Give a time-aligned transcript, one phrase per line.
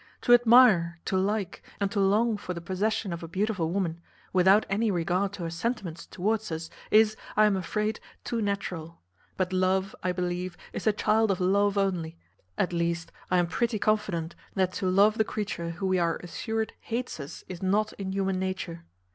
[0.21, 4.01] To admire, to like, and to long for the possession of a beautiful woman,
[4.33, 8.99] without any regard to her sentiments towards us, is, I am afraid, too natural;
[9.37, 12.17] but love, I believe, is the child of love only;
[12.57, 16.73] at least, I am pretty confident that to love the creature who we are assured
[16.79, 18.85] hates us is not in human nature.